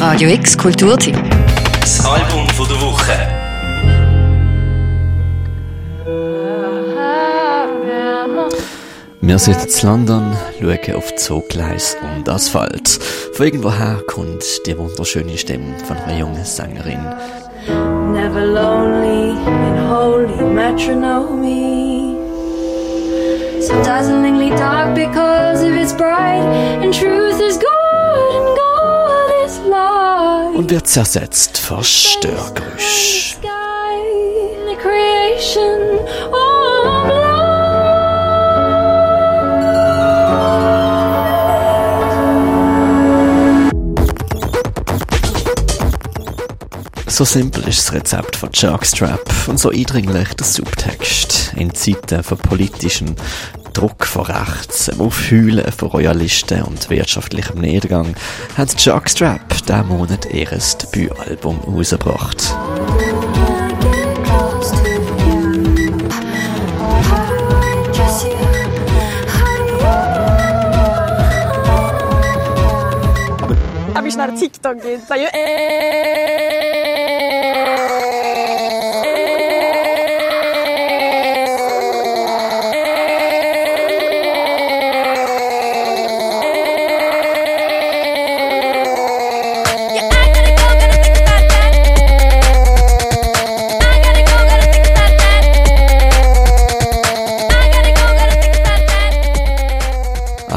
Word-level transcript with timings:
Radio 0.00 0.30
X 0.30 0.56
Kulturteam. 0.56 1.14
Das 1.78 2.02
Album 2.06 2.48
von 2.56 2.66
der 2.66 2.80
Woche. 2.80 3.12
Wir 9.20 9.38
sitzen 9.38 9.86
in 9.86 9.92
London, 9.92 10.36
schauen 10.58 10.96
auf 10.96 11.14
Zugleis 11.16 11.98
und 12.16 12.26
Asphalt. 12.30 12.88
Von 13.34 13.44
irgendwoher 13.44 14.00
kommt 14.06 14.42
die 14.64 14.78
wunderschöne 14.78 15.36
Stimme 15.36 15.78
von 15.86 15.98
einer 15.98 16.18
jungen 16.18 16.46
Sängerin. 16.46 17.00
Never 18.10 18.46
lonely 18.46 19.32
in 19.32 19.86
holy 19.86 20.42
matrimony. 20.42 22.16
So 23.60 23.74
dazzlingly 23.82 24.48
dark 24.56 24.94
because 24.94 25.62
of 25.62 25.74
its 25.76 25.92
bright, 25.92 26.42
and 26.82 26.94
truth 26.94 27.29
wird 30.70 30.86
zersetzt 30.86 31.58
love. 32.22 32.62
So 47.20 47.24
simpel 47.24 47.68
ist 47.68 47.80
das 47.80 47.92
Rezept 47.92 48.36
von 48.36 48.50
Jockstrap 48.52 49.48
und 49.48 49.58
so 49.58 49.70
eindringlich 49.70 50.28
der 50.34 50.46
Subtext. 50.46 51.52
In 51.56 51.74
Zeiten 51.74 52.22
von 52.22 52.38
politischem 52.38 53.16
Druck 53.72 54.06
von 54.06 54.26
rechts, 54.26 54.86
dem 54.86 55.00
Aufheulen 55.00 55.70
von 55.72 55.88
Royalisten 55.88 56.62
und 56.62 56.90
wirtschaftlichem 56.90 57.60
Niedergang 57.60 58.14
hat 58.56 58.78
Jockstrap 58.80 59.48
diesen 59.66 59.88
Monat 59.88 60.26
ihr 60.32 60.48
Debütalbum 60.48 61.60
rausgebracht. 61.60 62.54
Habe 73.94 74.08
ich 74.08 74.16
nach 74.16 74.34
TikTok 74.34 74.82
geht. 74.82 75.00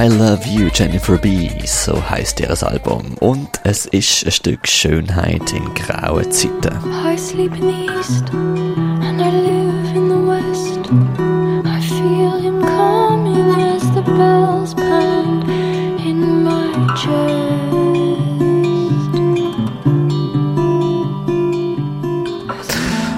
I 0.00 0.06
Love 0.06 0.46
You 0.46 0.68
Jennifer 0.72 1.18
B, 1.18 1.50
so 1.66 2.00
heißt 2.08 2.38
ihr 2.38 2.62
Album. 2.62 3.16
Und 3.18 3.48
es 3.64 3.84
ist 3.86 4.24
ein 4.24 4.30
Stück 4.30 4.68
Schönheit 4.68 5.52
in 5.52 5.74
grauen 5.74 6.30
Zeiten. 6.30 6.72
I 7.04 7.18
sleep 7.18 7.52
in 7.56 7.62
the 7.62 7.90
east 7.98 8.32
and 8.32 9.20
I 9.20 9.28
live 9.28 9.96
in 9.96 10.08
the 10.08 10.24
west. 10.24 10.88
I 11.66 11.80
feel 11.80 12.40
him 12.40 12.60
coming 12.60 13.50
as 13.60 13.82
the 13.92 14.02
bells 14.02 14.72
pound 14.76 15.44
in 16.06 16.44
my 16.44 16.70
chest. 16.94 17.48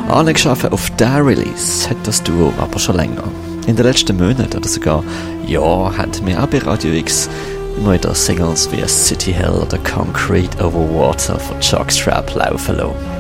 Angeschaffen 0.09 0.73
auf 0.73 0.89
der 0.97 1.27
Release 1.27 1.91
hat 1.91 1.99
das 2.05 2.23
Duo 2.23 2.55
aber 2.59 2.79
schon 2.79 2.97
länger. 2.97 3.25
In 3.67 3.77
den 3.77 3.85
letzten 3.85 4.17
Monaten 4.17 4.57
oder 4.57 4.69
sogar 4.69 5.05
Jahren 5.47 5.97
haben 5.97 6.27
wir 6.27 6.43
auch 6.43 6.47
bei 6.47 6.59
Radio 6.59 6.93
X 6.93 7.29
immer 7.79 7.93
wieder 7.95 8.15
Singles 8.15 8.71
wie 8.73 8.87
City 8.87 9.33
Hell 9.33 9.53
oder 9.53 9.79
Concrete 9.79 10.65
Over 10.65 10.89
Water 10.95 11.39
von 11.39 11.61
Jockstrap 11.61 12.35
laufen 12.35 12.77
lassen. 12.77 13.20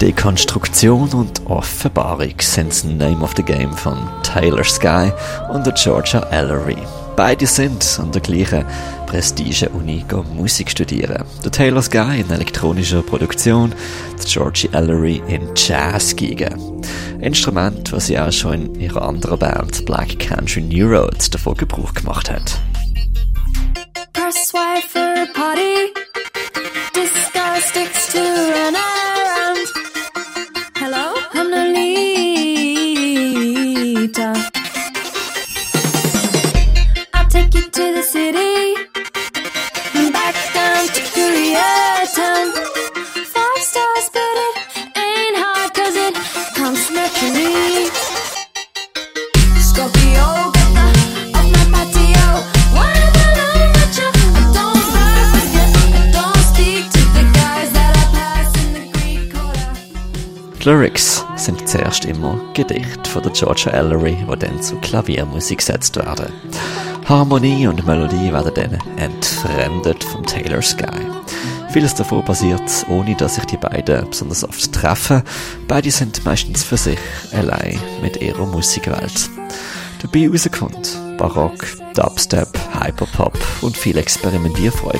Dekonstruktion 0.00 1.08
und 1.14 1.46
Offenbarung 1.46 2.34
sind 2.40 2.68
das 2.68 2.84
Name 2.84 3.22
of 3.22 3.32
the 3.36 3.42
Game 3.42 3.72
von 3.72 3.96
Taylor 4.22 4.64
Sky 4.64 5.10
und 5.52 5.64
der 5.64 5.72
Georgia 5.72 6.20
Ellery. 6.30 6.76
Beide 7.16 7.46
sind 7.46 7.98
an 7.98 8.12
der 8.12 8.20
gleichen 8.20 8.66
Prestige-Uni 9.06 10.04
Musik 10.34 10.70
studieren. 10.70 11.24
Der 11.42 11.50
Taylor 11.50 11.80
Sky 11.80 12.20
in 12.20 12.30
elektronischer 12.30 13.02
Produktion, 13.02 13.72
der 14.18 14.26
Georgia 14.26 14.70
Ellery 14.72 15.22
in 15.28 15.48
Jazz 15.54 16.14
gegen. 16.14 16.82
Instrument, 17.20 17.90
was 17.92 18.08
sie 18.08 18.18
auch 18.18 18.30
schon 18.30 18.74
in 18.74 18.80
ihrer 18.80 19.00
anderen 19.00 19.38
Band 19.38 19.86
Black 19.86 20.18
Country 20.18 20.60
New 20.60 20.88
Roads 20.88 21.30
davon 21.30 21.54
Gebrauch 21.56 21.94
gemacht 21.94 22.30
hat. 22.30 22.60
Press. 24.12 24.52
Die 60.66 60.70
Lyrics 60.72 61.24
sind 61.36 61.68
zuerst 61.68 62.06
immer 62.06 62.40
Gedichte 62.52 63.08
von 63.08 63.22
der 63.22 63.30
Georgia 63.30 63.70
Ellery, 63.70 64.16
die 64.28 64.36
dann 64.36 64.60
zu 64.60 64.74
Klaviermusik 64.80 65.58
gesetzt 65.58 65.94
werden. 65.94 66.32
Harmonie 67.08 67.68
und 67.68 67.86
Melodie 67.86 68.32
werden 68.32 68.52
dann 68.52 68.78
entfremdet 68.96 70.02
vom 70.02 70.26
Taylor 70.26 70.60
Sky. 70.60 71.06
Vieles 71.70 71.94
davon 71.94 72.24
passiert, 72.24 72.84
ohne 72.88 73.14
dass 73.14 73.36
sich 73.36 73.44
die 73.44 73.58
beiden 73.58 74.10
besonders 74.10 74.42
oft 74.42 74.72
treffen. 74.72 75.22
Beide 75.68 75.92
sind 75.92 76.24
meistens 76.24 76.64
für 76.64 76.76
sich 76.76 76.98
allein 77.30 77.78
mit 78.02 78.20
ihrer 78.20 78.44
Musikwelt. 78.44 79.30
Dabei 80.02 80.28
rauskommt 80.28 80.98
Barock, 81.16 81.64
Dubstep, 81.94 82.58
Hyperpop 82.74 83.38
und 83.60 83.76
viel 83.76 83.98
Experimentierfreude, 83.98 84.98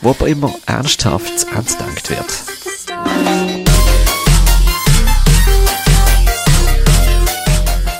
wo 0.00 0.10
aber 0.10 0.26
immer 0.26 0.52
ernsthaft 0.66 1.46
gedacht 1.46 2.10
wird. 2.10 3.37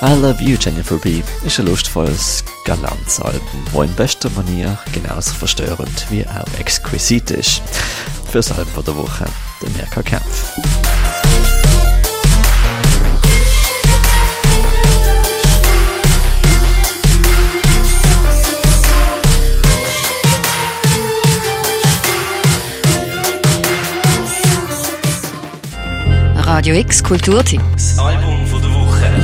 I 0.08 0.14
Love 0.14 0.42
You, 0.42 0.56
Jennifer 0.58 0.96
B. 0.96 1.22
ist 1.44 1.60
ein 1.60 1.66
lustvolles, 1.66 2.42
galantes 2.64 3.20
Album, 3.20 3.42
das 3.74 3.84
in 3.84 3.94
bester 3.94 4.30
Manier 4.30 4.78
genauso 4.90 5.34
verstörend 5.34 6.06
wie 6.08 6.26
auch 6.26 6.58
exquisit 6.58 7.30
ist. 7.30 7.60
Fürs 8.32 8.50
Album 8.52 8.82
der 8.86 8.96
Woche, 8.96 9.26
der 9.60 9.68
Mirka 9.68 10.02
Kempf. 10.02 10.56
Radio 26.34 26.76
X 26.76 27.04
Kulturteam. 27.04 27.60
Das 27.74 27.98
Album 27.98 28.46
von 28.46 28.62
der. 28.62 28.67